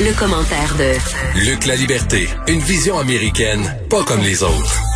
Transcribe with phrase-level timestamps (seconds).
[0.00, 4.87] Le commentaire de Luc La Liberté, une vision américaine, pas comme les autres.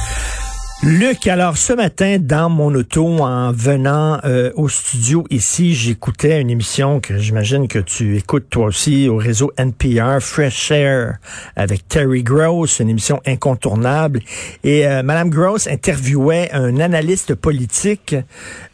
[0.84, 6.50] Luc, alors ce matin, dans mon auto, en venant euh, au studio ici, j'écoutais une
[6.50, 11.18] émission que j'imagine que tu écoutes toi aussi au réseau NPR, Fresh Air,
[11.55, 14.23] avec Terry Gross, une émission incontournable.
[14.64, 18.16] Et euh, Madame Gross interviewait un analyste politique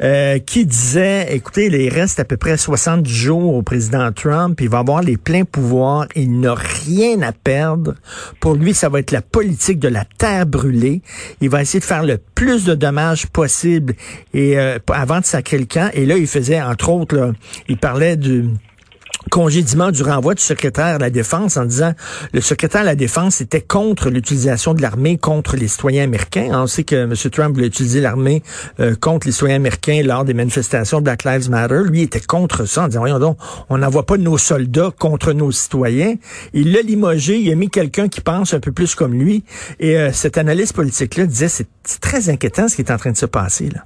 [0.01, 4.71] euh, qui disait, écoutez, il reste à peu près 60 jours au président Trump, il
[4.71, 7.97] va avoir les pleins pouvoirs, il n'a rien à perdre.
[8.41, 11.03] Pour lui, ça va être la politique de la terre brûlée.
[11.43, 13.95] Il va essayer de faire le plus de dommages possible
[14.35, 15.91] et euh, avant de sacrer le camp.
[15.95, 17.33] Et là, il faisait, entre autres, là,
[17.69, 18.49] il parlait du
[19.31, 21.93] congédiement du renvoi du secrétaire à la Défense en disant
[22.33, 26.49] le secrétaire à la Défense était contre l'utilisation de l'armée contre les citoyens américains.
[26.53, 27.15] On sait que M.
[27.31, 28.43] Trump voulait utiliser l'armée
[28.81, 31.81] euh, contre les citoyens américains lors des manifestations Black Lives Matter.
[31.85, 35.53] Lui était contre ça en disant, voyons donc, on n'envoie pas nos soldats contre nos
[35.53, 36.15] citoyens.
[36.53, 39.45] Il l'a limogé, il a mis quelqu'un qui pense un peu plus comme lui.
[39.81, 41.69] Et euh, cet analyste politique-là disait, c'est
[42.01, 43.69] très inquiétant ce qui est en train de se passer.
[43.69, 43.85] là.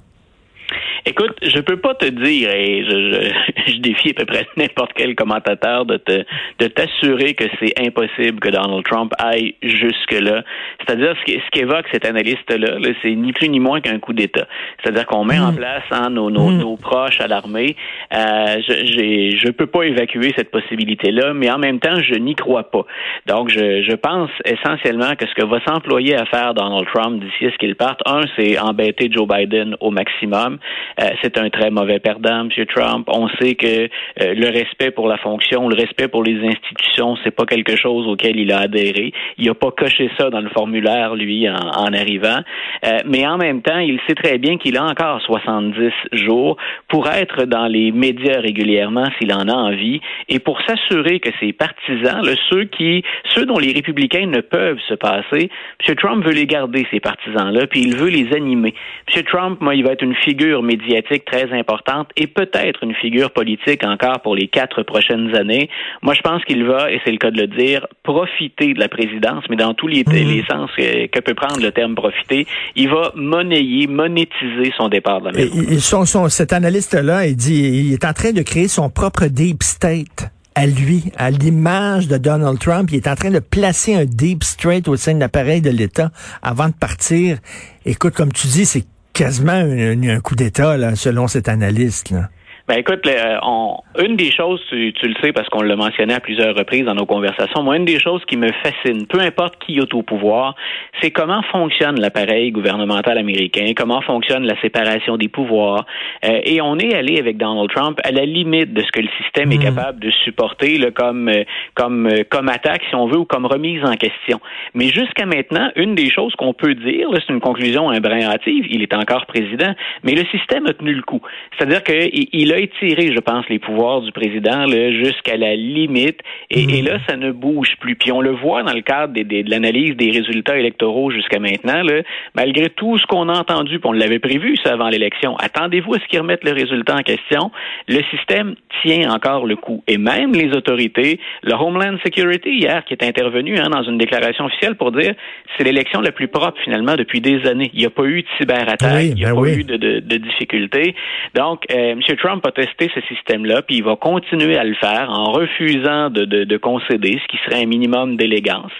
[1.05, 3.29] Écoute, je peux pas te dire, et je,
[3.67, 6.23] je, défie à peu près n'importe quel commentateur de te
[6.59, 10.43] de t'assurer que c'est impossible que Donald Trump aille jusque là.
[10.79, 14.47] C'est-à-dire ce qu'évoque cet analyste-là, -là, c'est ni plus ni moins qu'un coup d'État.
[14.81, 15.55] C'est-à-dire qu'on met en mm.
[15.55, 16.57] place hein, nos, nos, mm.
[16.59, 17.75] nos, proches à l'armée.
[18.13, 22.71] Euh, je je peux pas évacuer cette possibilité-là, mais en même temps, je n'y crois
[22.71, 22.85] pas.
[23.25, 27.47] Donc, je, je pense essentiellement que ce que va s'employer à faire Donald Trump d'ici
[27.47, 30.59] à ce qu'il parte, un, c'est embêter Joe Biden au maximum.
[31.01, 32.65] Euh, c'est un très mauvais perdant, M.
[32.67, 33.07] Trump.
[33.07, 37.35] On sait que euh, le respect pour la fonction, le respect pour les institutions, c'est
[37.35, 39.13] pas quelque chose auquel il a adhéré.
[39.37, 42.39] Il n'a pas coché ça dans le formulaire, lui, en, arrivant.
[42.85, 47.07] Euh, mais en même temps, il sait très bien qu'il a encore 70 jours pour
[47.09, 52.21] être dans les médias régulièrement s'il en a envie et pour s'assurer que ses partisans,
[52.49, 55.49] ceux qui, ceux dont les républicains ne peuvent se passer,
[55.87, 55.95] M.
[55.95, 58.73] Trump veut les garder, ces partisans-là, puis il veut les animer.
[59.13, 59.23] M.
[59.23, 63.31] Trump, moi, il va être une figure médiatique médiatique très importante et peut-être une figure
[63.31, 65.69] politique encore pour les quatre prochaines années.
[66.01, 68.89] Moi, je pense qu'il va, et c'est le cas de le dire, profiter de la
[68.89, 70.43] présidence, mais dans tous les, mhm.
[70.49, 72.45] sens que, peut prendre le terme profiter.
[72.75, 76.29] Il va monnayer, monétiser son départ de la maison.
[76.29, 80.67] cet analyste-là, il dit, il est en train de créer son propre deep state à
[80.67, 82.89] lui, à l'image de Donald Trump.
[82.91, 86.11] Il est en train de placer un deep state au sein de l'appareil de l'État
[86.41, 87.37] avant de partir.
[87.85, 92.09] Écoute, comme tu dis, c'est quasiment un, un coup d'État, selon cet analyste.
[92.09, 92.29] Là.
[92.65, 96.13] Ben écoute, euh, on, une des choses, tu, tu le sais parce qu'on l'a mentionné
[96.13, 99.61] à plusieurs reprises dans nos conversations, moi, une des choses qui me fascine, peu importe
[99.65, 100.55] qui est au pouvoir,
[101.01, 105.85] c'est comment fonctionne l'appareil gouvernemental américain, comment fonctionne la séparation des pouvoirs.
[106.23, 109.09] Euh, et on est allé avec Donald Trump à la limite de ce que le
[109.21, 109.75] système est hmm.
[109.75, 111.43] capable de supporter là, comme, euh,
[111.73, 114.39] comme, comme attaque, si on veut, ou comme remise en question.
[114.73, 118.67] Mais jusqu'à maintenant, une des choses qu'on peut dire, c'est une conclusion un brin hâtive,
[118.69, 121.21] il est encore président, mais le système a tenu le coup.
[121.57, 126.19] C'est-à-dire qu'il a étiré, je pense, les pouvoirs du président jusqu'à la limite.
[126.49, 127.95] Et, et, là, ça ne bouge plus.
[127.95, 131.39] Puis on le voit dans le cadre des, des, de l'analyse des résultats électoraux jusqu'à
[131.39, 131.83] maintenant.
[131.83, 132.01] Là,
[132.35, 135.99] malgré tout ce qu'on a entendu, puis on l'avait prévu ça avant l'élection, attendez-vous à
[135.99, 137.51] ce qu'ils remettent le résultat en question.
[137.87, 139.83] Le système tient encore le coup.
[139.87, 144.45] Et même les autorités, le Homeland Security hier, qui est intervenu hein, dans une déclaration
[144.45, 145.13] officielle pour dire
[145.57, 147.69] c'est l'élection la plus propre finalement depuis des années.
[147.73, 149.99] Il n'y a pas eu de cyberattaque, il n'y a ben pas eu de, de,
[149.99, 150.95] de difficultés.
[151.35, 152.01] Donc, euh, M.
[152.17, 156.25] Trump a tester ce système-là, puis il va continuer à le faire en refusant de,
[156.25, 158.71] de, de concéder, ce qui serait un minimum d'élégance.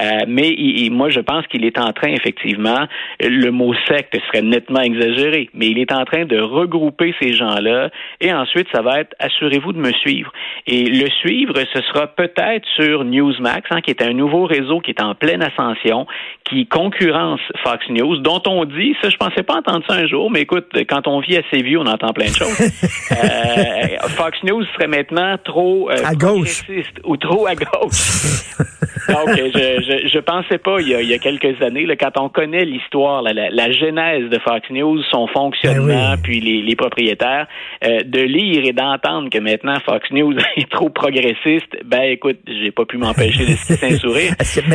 [0.00, 0.54] Euh, mais
[0.90, 2.86] moi, je pense qu'il est en train, effectivement,
[3.20, 7.90] le mot secte serait nettement exagéré, mais il est en train de regrouper ces gens-là,
[8.20, 10.32] et ensuite, ça va être assurez-vous de me suivre.
[10.66, 14.90] Et le suivre, ce sera peut-être sur Newsmax, hein, qui est un nouveau réseau qui
[14.90, 16.06] est en pleine ascension,
[16.44, 20.30] qui concurrence Fox News, dont on dit, ça, je pensais pas entendre ça un jour,
[20.30, 22.56] mais écoute, quand on vit assez vieux, on entend plein de choses.
[23.12, 26.62] Euh, Fox News serait maintenant trop euh, à gauche
[27.04, 28.56] ou trop à gauche.
[29.08, 31.94] Donc, je, je, je, pensais pas il y a, il y a quelques années, là,
[31.96, 36.62] quand on connaît l'histoire, la, la, genèse de Fox News, son fonctionnement, ben puis les,
[36.62, 37.46] les propriétaires,
[37.84, 42.72] euh, de lire et d'entendre que maintenant Fox News est trop progressiste, ben écoute, j'ai
[42.72, 44.32] pas pu m'empêcher de sourire.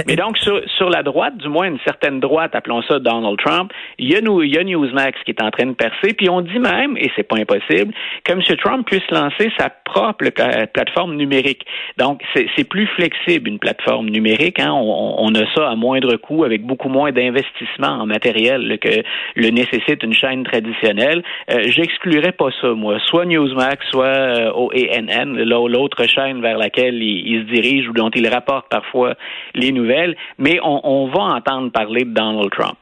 [0.08, 3.74] Mais donc, sur, sur la droite, du moins une certaine droite, appelons ça Donald Trump,
[3.98, 6.42] il y, a, il y a Newsmax qui est en train de percer, puis on
[6.42, 8.42] dit même, et c'est pas impossible, que M.
[8.58, 10.30] Trump puisse lancer sa propre
[10.74, 11.66] plateforme numérique.
[11.98, 14.60] Donc, c'est plus flexible, une plateforme numérique.
[14.60, 14.72] Hein.
[14.72, 19.04] On, a ça à moindre coût avec beaucoup moins d'investissement en matériel que
[19.36, 21.24] le nécessite une chaîne traditionnelle.
[21.50, 22.98] Euh, J'exclurais pas ça, moi.
[23.08, 28.28] Soit Newsmax, soit euh, OANN, l'autre chaîne vers laquelle il, se dirige ou dont il
[28.28, 29.16] rapporte parfois
[29.56, 30.16] les nouvelles.
[30.38, 32.76] Mais on, on va entendre parler de Donald Trump.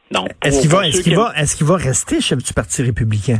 [0.44, 3.40] Est-ce qu'il va, est-ce qu'il va, est-ce qu'il va rester chef du Parti républicain?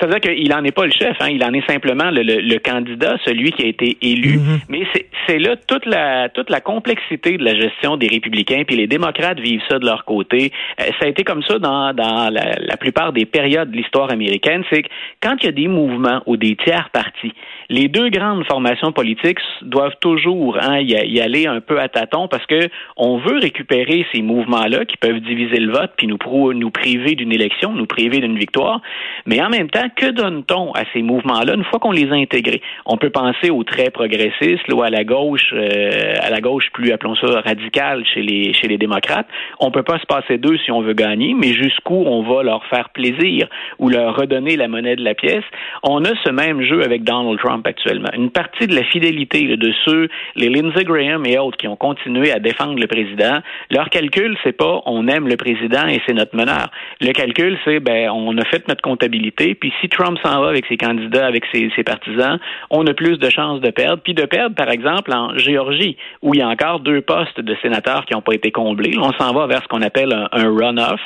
[0.00, 2.58] Ça veut dire qu'il n'en est pas le chef, hein, il en est simplement le,
[2.58, 4.38] candidat, celui qui a été élu.
[4.38, 4.60] Mm-hmm.
[4.68, 4.82] Mais
[5.26, 9.40] c'est là toute la toute la complexité de la gestion des républicains, puis les démocrates
[9.40, 10.52] vivent ça de leur côté.
[10.80, 14.10] Euh, ça a été comme ça dans, dans la, la plupart des périodes de l'histoire
[14.10, 14.88] américaine, c'est que
[15.22, 17.32] quand il y a des mouvements ou des tiers partis,
[17.70, 22.44] les deux grandes formations politiques doivent toujours hein, y, aller un peu à tâtons parce
[22.46, 26.18] que on veut récupérer ces mouvements-là qui peuvent diviser le vote puis nous,
[26.52, 28.80] nous priver d'une élection, nous priver d'une victoire.
[29.26, 31.54] Mais en même temps, que donne-t-on à ces mouvements-là?
[31.54, 32.62] Une fois qu'on les a intégrés?
[32.86, 36.92] On peut penser aux très progressistes ou à la gauche, euh, à la gauche plus,
[36.92, 39.28] appelons ça, radicale chez les, chez les démocrates.
[39.60, 42.64] On peut pas se passer d'eux si on veut gagner, mais jusqu'où on va leur
[42.66, 43.48] faire plaisir
[43.78, 45.44] ou leur redonner la monnaie de la pièce?
[45.82, 48.10] On a ce même jeu avec Donald Trump actuellement.
[48.14, 52.32] Une partie de la fidélité de ceux, les Lindsey Graham et autres, qui ont continué
[52.32, 53.40] à défendre le président,
[53.70, 56.70] leur calcul, c'est pas on aime le président et c'est notre meneur.
[57.00, 60.66] Le calcul, c'est ben on a fait notre comptabilité, puis si Trump s'en va avec
[60.66, 62.38] ses candidats, avec ses, partisans,
[62.70, 64.02] on a plus de chances de perdre.
[64.02, 67.56] Puis de perdre, par exemple, en Géorgie, où il y a encore deux postes de
[67.62, 68.94] sénateurs qui n'ont pas été comblés.
[68.98, 71.00] On s'en va vers ce qu'on appelle un, run-off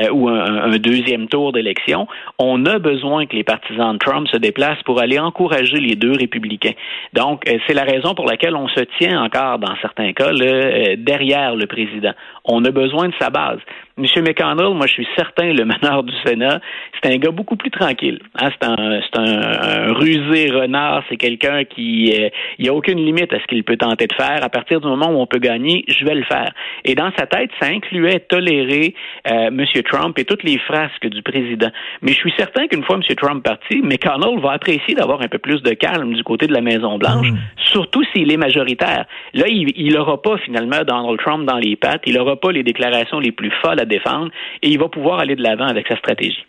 [0.00, 2.06] euh, ou un, deuxième tour d'élection.
[2.38, 6.12] On a besoin que les partisans de Trump se déplacent pour aller encourager les deux
[6.12, 6.74] républicains.
[7.12, 10.96] Donc, euh, c'est la raison pour laquelle on se tient encore, dans certains cas, euh,
[10.98, 12.12] derrière le président.
[12.44, 13.58] On a besoin de sa base.
[13.98, 14.06] M.
[14.22, 16.60] McConnell, moi, je suis certain, le meneur du Sénat,
[17.02, 18.20] c'est un gars beaucoup plus tranquille.
[18.40, 18.48] Hein?
[18.50, 21.02] C'est un, c'est un, rusé renard.
[21.10, 24.14] C'est quelqu'un qui, euh, il n'y a aucune limite à ce qu'il peut tenter de
[24.14, 24.42] faire.
[24.42, 26.52] À partir du moment où on peut gagner, je vais le faire.
[26.84, 28.94] Et dans sa tête, ça incluait tolérer
[29.30, 29.64] euh, M.
[29.84, 31.70] Trump et toutes les frasques du président.
[32.00, 33.02] Mais je suis certain qu'une fois M.
[33.16, 36.62] Trump parti, McConnell va apprécier d'avoir un peu plus de calme du côté de la
[36.62, 37.38] Maison Blanche, mm.
[37.56, 39.04] surtout s'il est majoritaire.
[39.34, 42.02] Là, il n'aura pas finalement Donald Trump dans les pattes.
[42.06, 44.30] Il n'aura pas les déclarations les plus folles défendre
[44.62, 46.44] et il va pouvoir aller de l'avant avec sa stratégie.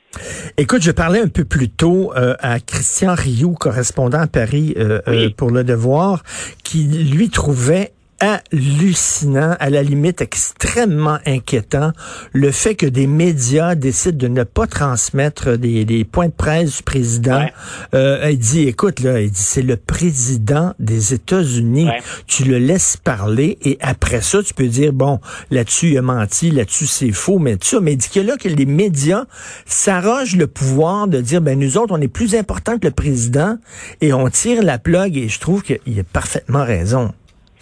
[0.58, 5.02] Écoute, je parlais un peu plus tôt euh, à Christian Rioux, correspondant à Paris euh,
[5.08, 6.24] euh, pour Le Devoir,
[6.64, 11.92] qui lui trouvait hallucinant, à la limite extrêmement inquiétant,
[12.32, 16.78] le fait que des médias décident de ne pas transmettre des, des points de presse
[16.78, 17.46] du président.
[17.94, 21.90] Euh, il dit, écoute, là, il dit, c'est le président des États-Unis.
[22.28, 25.20] Tu le laisses parler et après ça, tu peux dire, bon,
[25.52, 27.80] là-dessus, il a menti, là-dessus, c'est faux, mais tout ça.
[27.82, 29.26] Mais il dit que là, que les médias
[29.66, 33.58] s'arrogent le pouvoir de dire, ben, nous autres, on est plus important que le président
[34.02, 37.14] et on tire la plug et je trouve qu'il a parfaitement raison.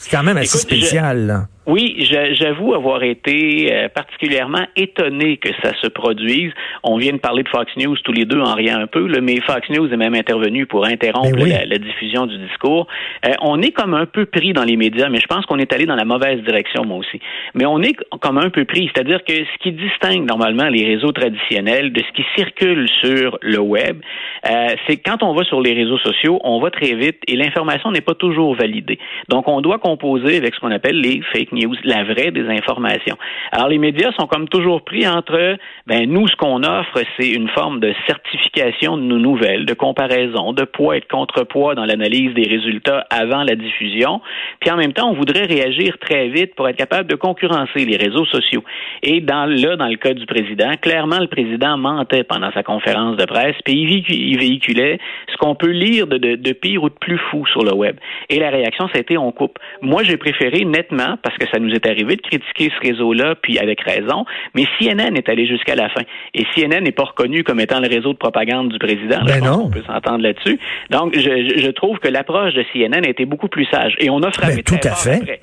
[0.02, 1.48] C'est quand même assez spécial.
[1.68, 6.52] Oui, j'avoue avoir été euh, particulièrement étonné que ça se produise.
[6.84, 9.40] On vient de parler de Fox News tous les deux en rien un peu, mais
[9.42, 12.88] Fox News est même intervenu pour interrompre ben la, diffusion du discours.
[13.28, 15.72] Euh, on est comme un peu pris dans les médias, mais je pense qu'on est
[15.72, 17.20] allé dans la mauvaise direction, moi aussi.
[17.54, 21.12] Mais on est comme un peu pris, c'est-à-dire que ce qui distingue normalement les réseaux
[21.12, 24.02] traditionnels de ce qui circule sur le web,
[24.50, 27.36] euh, c'est que quand on va sur les réseaux sociaux, on va très vite et
[27.36, 28.98] l'information n'est pas toujours validée.
[29.30, 33.18] Donc, on doit composer avec ce qu'on appelle les fake news, la vraie des informations.
[33.52, 37.50] Alors, les médias sont comme toujours pris entre, ben, nous, ce qu'on offre, c'est une
[37.50, 42.34] forme de certification de nos nouvelles, de comparaison, de poids et de contrepoids dans l'analyse
[42.34, 44.22] des résultats avant la diffusion.
[44.60, 47.98] Puis, en même temps, on voudrait réagir très vite pour être capable de concurrencer les
[47.98, 48.64] réseaux sociaux.
[49.02, 53.26] Et là, dans le cas du président, clairement, le président mentait pendant sa conférence de
[53.26, 53.74] presse, puis
[54.10, 55.00] il véhiculait
[55.32, 57.96] ce qu'on peut lire de, pire ou de plus fou sur le web.
[58.30, 59.58] Et la réaction, ça a été on coupe.
[59.82, 63.58] Moi, j'ai préféré nettement, parce que ça nous est arrivé de critiquer ce réseau-là, puis
[63.58, 66.02] avec raison, mais CNN est allé jusqu'à la fin.
[66.34, 69.24] Et CNN n'est pas reconnu comme étant le réseau de propagande du président.
[69.26, 69.64] Ben non.
[69.66, 70.60] On peut s'entendre là-dessus.
[70.90, 73.96] Donc, je, je, trouve que l'approche de CNN a été beaucoup plus sage.
[74.00, 75.42] Et on a frappé ben, tout à fait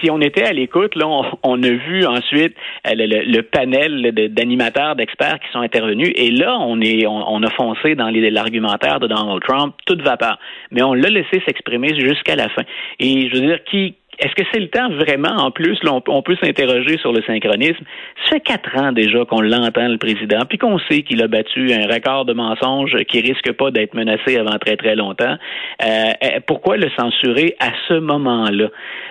[0.00, 1.06] si on était à l'écoute, là,
[1.42, 2.54] on, a vu ensuite
[2.86, 7.94] euh, le, panel d'animateurs, d'experts qui sont intervenus, et là, on est, on, a foncé
[7.94, 10.38] dans l'argumentaire de Donald Trump, toute vapeur.
[10.70, 12.62] Mais on l'a laissé s'exprimer jusqu'à la fin.
[12.98, 16.22] Et je veux dire, qui, est-ce que c'est le temps vraiment, en plus, là, on,
[16.22, 17.84] peut s'interroger sur le synchronisme?
[18.24, 21.72] Ça fait quatre ans déjà qu'on l'entend, le président, puis qu'on sait qu'il a battu
[21.72, 25.36] un record de mensonges qui risque pas d'être menacé avant très, très longtemps.
[25.84, 28.68] Euh, euh pourquoi le censurer à ce moment-là?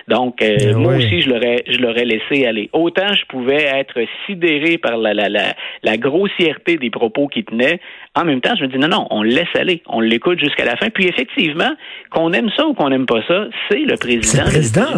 [0.08, 2.68] Donc, euh, ben moi aussi, je l'aurais, je l'aurais laissé aller.
[2.72, 7.80] Autant je pouvais être sidéré par la, la, la, la grossièreté des propos qu'il tenait,
[8.14, 10.64] en même temps, je me dis non, non, on le laisse aller, on l'écoute jusqu'à
[10.64, 10.90] la fin.
[10.90, 11.70] Puis effectivement,
[12.10, 14.22] qu'on aime ça ou qu'on n'aime pas ça, c'est le président.
[14.22, 14.97] C'est le président.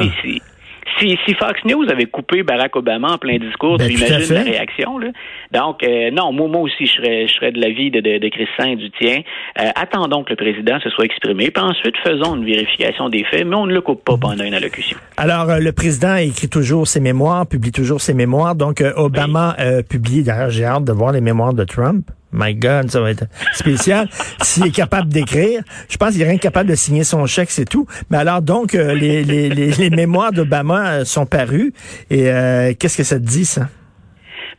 [0.98, 4.42] Si, si Fox News avait coupé Barack Obama en plein discours, Ben, tu imagines la
[4.42, 4.98] réaction.
[4.98, 5.08] Là?
[5.52, 8.28] Donc, euh, non, moi, moi aussi, je serais, je serais de l'avis de, de, de
[8.28, 9.22] Christian et du tien.
[9.60, 13.46] Euh, attendons que le président se soit exprimé, puis ensuite faisons une vérification des faits,
[13.46, 14.98] mais on ne le coupe pas pendant une allocution.
[15.16, 18.54] Alors, euh, le président écrit toujours ses mémoires, publie toujours ses mémoires.
[18.54, 22.10] Donc, euh, Obama euh, publie, d'ailleurs, j'ai hâte de voir les mémoires de Trump.
[22.32, 24.08] My God, ça va être spécial.
[24.42, 27.50] S'il est capable d'écrire, je pense qu'il est rien que capable de signer son chèque,
[27.50, 27.86] c'est tout.
[28.10, 31.72] Mais alors, donc, euh, les, les, les, les mémoires d'Obama euh, sont parues.
[32.08, 33.68] Et euh, qu'est-ce que ça te dit, ça?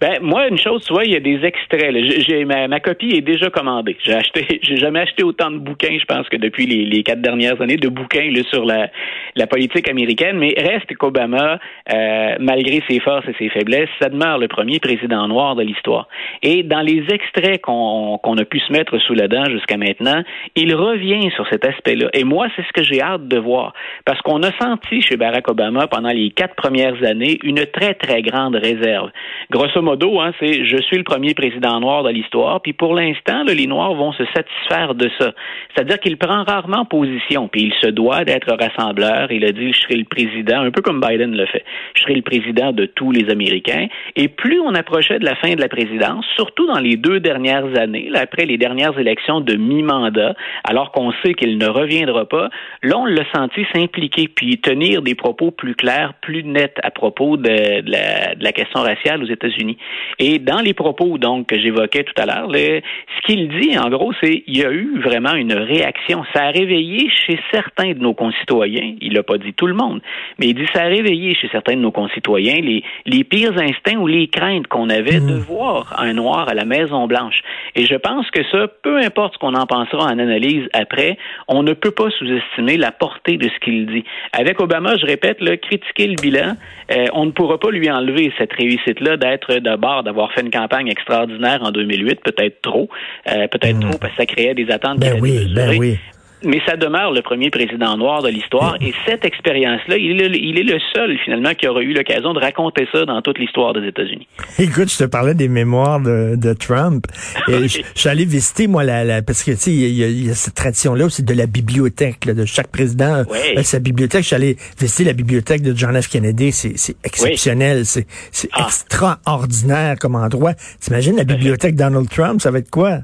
[0.01, 1.96] Ben moi, une chose, tu vois, il y a des extraits.
[2.27, 3.96] j'ai- ma, ma copie est déjà commandée.
[4.03, 7.22] J'ai acheté, j'ai jamais acheté autant de bouquins, je pense que depuis les, les quatre
[7.22, 8.89] dernières années, de bouquins là, sur la,
[9.36, 10.39] la politique américaine.
[10.39, 11.60] Mais reste qu'Obama,
[11.93, 16.08] euh, malgré ses forces et ses faiblesses, ça demeure le premier président noir de l'histoire.
[16.41, 20.24] Et dans les extraits qu'on, qu'on a pu se mettre sous la dent jusqu'à maintenant,
[20.55, 22.08] il revient sur cet aspect-là.
[22.13, 23.74] Et moi, c'est ce que j'ai hâte de voir,
[24.05, 28.24] parce qu'on a senti chez Barack Obama pendant les quatre premières années une très très
[28.24, 29.12] grande réserve.
[29.51, 29.90] Grosso modo,
[30.21, 33.93] hein, c'est je suis le premier président noir de l'histoire, puis pour l'instant, les Noirs
[33.93, 35.31] vont se satisfaire de ça.
[35.74, 39.31] C'est-à-dire qu'il prend rarement position, puis il se doit d'être rassembleur.
[39.31, 41.63] Il a dit je serai le président, un peu comme Biden le fait.
[41.95, 43.88] Je serai le président de tous les Américains.
[44.15, 47.77] Et plus on approchait de la fin de la présidence, surtout dans les deux dernières
[47.77, 52.50] années, là, après les dernières élections de mi-mandat, alors qu'on sait qu'il ne reviendra pas,
[52.83, 57.38] là on l'a senti s'impliquer puis tenir des propos plus clairs, plus nets à propos
[57.38, 57.50] de
[57.89, 59.77] la, de la question raciale aux États-Unis.
[60.19, 64.11] Et dans les propos donc que j'évoquais tout à l'heure, ce qu'il dit en gros,
[64.21, 66.23] c'est il y a eu vraiment une réaction.
[66.33, 70.01] Ça a réveillé chez certains de nos concitoyens, il l'a pas dit tout le monde,
[70.39, 73.97] mais il dit ça a réveillé chez certains de nos concitoyens les, les pires instincts
[73.97, 77.41] ou les craintes qu'on avait de voir un noir à la Maison Blanche.
[77.75, 81.63] Et je pense que ça, peu importe ce qu'on en pensera en analyse après, on
[81.63, 84.03] ne peut pas sous-estimer la portée de ce qu'il dit.
[84.33, 86.53] Avec Obama, je répète, là, critiquer le bilan,
[86.91, 90.89] euh, on ne pourra pas lui enlever cette réussite-là d'être d'abord d'avoir fait une campagne
[90.89, 92.89] extraordinaire en 2008, peut-être trop,
[93.27, 94.99] euh, peut-être trop parce que ça créait des attentes.
[94.99, 95.97] Ben oui, ben oui.
[96.43, 100.38] Mais ça demeure le premier président noir de l'histoire et cette expérience-là, il, est le-
[100.38, 103.74] il est le seul finalement qui aura eu l'occasion de raconter ça dans toute l'histoire
[103.74, 104.27] des États-Unis.
[104.57, 107.05] Écoute, je te parlais des mémoires de, de Trump.
[107.48, 107.67] Et Oui.
[107.67, 110.07] je, je suis allé visiter, moi, la, la- parce que, tu sais, il y, a-
[110.07, 113.63] il y a cette tradition-là aussi de la bibliothèque, là, de chaque président Oui.
[113.63, 114.21] sa bibliothèque.
[114.24, 116.07] Je suis allé visiter la bibliothèque de John F.
[116.10, 116.51] Kennedy.
[116.51, 117.86] C'est exceptionnel.
[117.86, 118.65] C'est c'est Ah.
[118.67, 120.53] extraordinaire comme endroit.
[120.79, 123.00] T'imagines la bibliothèque Donald Trump, ça va être quoi?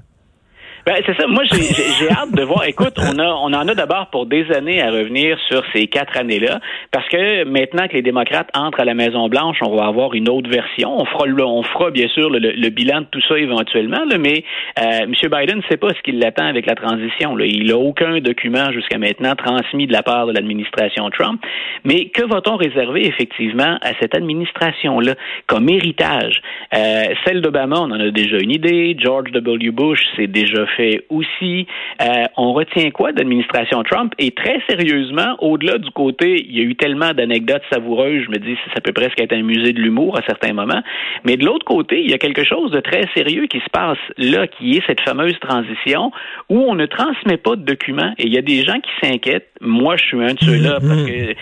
[0.88, 1.28] Ben, c'est ça.
[1.28, 2.64] Moi, j'ai- hâte de voir.
[2.66, 6.18] Écoute, on a, on en a d'abord pour des années à revenir sur ces quatre
[6.18, 6.62] années-là,
[6.94, 10.30] parce que maintenant que les démocrates entrent à la Maison Blanche, on va avoir une
[10.30, 10.96] autre version.
[10.98, 14.18] On fera, le- on fera bien sûr le, le bilan de tout ça éventuellement, là,
[14.18, 14.46] mais
[14.80, 15.12] euh, M.
[15.30, 17.36] Biden ne sait pas ce qui l'attend avec la transition.
[17.36, 17.46] Là.
[17.46, 21.42] Il n'a aucun document jusqu'à maintenant transmis de la part de l'administration Trump.
[21.84, 25.16] Mais que va-t-on réserver effectivement à cette administration-là
[25.48, 26.42] comme héritage?
[26.74, 28.96] Euh, celle d'Obama, on en a déjà une idée.
[28.98, 29.72] George W.
[29.72, 30.66] Bush, c'est déjà
[31.10, 31.68] aussi.
[32.02, 34.14] Euh, on retient quoi de l'administration Trump?
[34.20, 38.38] Et très sérieusement, au-delà du côté, il y a eu tellement d'anecdotes savoureuses, je me
[38.38, 40.82] dis, ça peut presque être un musée de l'humour à certains moments.
[41.24, 43.98] Mais de l'autre côté, il y a quelque chose de très sérieux qui se passe
[44.18, 46.12] là, qui est cette fameuse transition
[46.50, 48.14] où on ne transmet pas de documents.
[48.18, 49.50] Et il y a des gens qui s'inquiètent.
[49.62, 51.36] Moi, je suis un de ceux-là parce que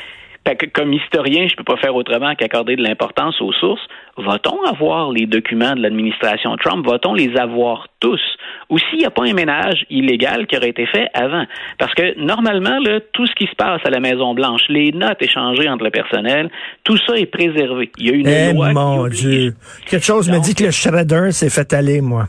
[0.54, 3.82] que comme historien, je peux pas faire autrement qu'accorder de l'importance aux sources.
[4.18, 6.86] Va-t-on avoir les documents de l'administration Trump?
[6.88, 8.22] Va-t-on les avoir tous?
[8.70, 11.46] Ou s'il n'y a pas un ménage illégal qui aurait été fait avant?
[11.80, 15.68] Parce que normalement, là, tout ce qui se passe à la Maison-Blanche, les notes échangées
[15.68, 16.50] entre le personnel,
[16.84, 17.92] tout ça est préservé.
[17.98, 19.56] Il y a une Eh loi mon Dieu.
[19.90, 22.28] Quelque chose me dit que le shredder s'est fait aller, moi.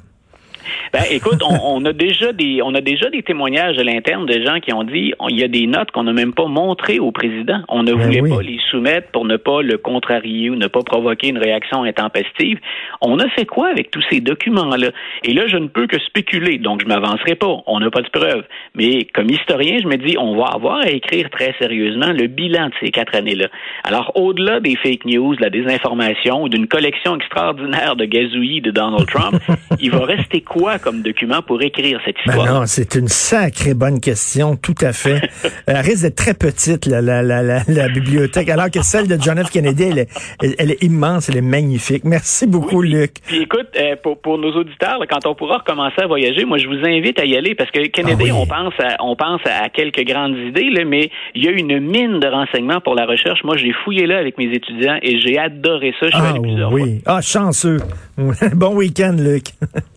[0.93, 4.43] Ben, écoute, on, on a déjà des, on a déjà des témoignages à l'interne de
[4.45, 7.11] gens qui ont dit, il y a des notes qu'on n'a même pas montrées au
[7.13, 7.61] président.
[7.69, 8.31] On ne Ben voulait oui.
[8.31, 12.59] pas les soumettre pour ne pas le contrarier ou ne pas provoquer une réaction intempestive.
[13.01, 14.89] On a fait quoi avec tous ces documents-là?
[15.25, 17.63] Et là, je ne peux que spéculer, donc je m'avancerai pas.
[17.67, 18.45] On n'a pas de preuves.
[18.75, 22.67] Mais comme historien, je me dis, on va avoir à écrire très sérieusement le bilan
[22.69, 23.49] de ces quatre années-là.
[23.85, 28.71] Alors, au-delà des fake news, de la désinformation ou d'une collection extraordinaire de gazouillis de
[28.71, 29.41] Donald Trump,
[29.81, 32.61] il va rester quoi comme document pour écrire cette Ben histoire?
[32.61, 35.21] non, c'est une sacrée bonne question, tout à fait.
[35.67, 39.43] Elle risque d'être très petite, la, la, la, la, bibliothèque, alors que celle de John
[39.45, 39.51] F.
[39.51, 40.09] Kennedy, elle est,
[40.43, 42.05] elle, elle est immense, elle est magnifique.
[42.05, 43.15] Merci beaucoup, Oui, Luc.
[43.27, 46.59] Puis écoute, euh, pour, pour nos auditeurs, là, quand on pourra recommencer à voyager, moi
[46.59, 48.31] je vous invite à y aller parce que Kennedy, Ah oui.
[48.33, 51.79] on pense à, on pense à quelques grandes idées, là, mais il y a une
[51.81, 53.43] mine de renseignements pour la recherche.
[53.45, 56.07] Moi, j'ai fouillé là avec mes étudiants et j'ai adoré ça.
[56.07, 56.81] Je suis Ah allé plusieurs fois.
[56.81, 57.01] oui.
[57.07, 57.79] Ah, chanceux.
[58.55, 59.45] bon week-end, Luc.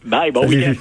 [0.06, 0.80] Bye, bon Week-end.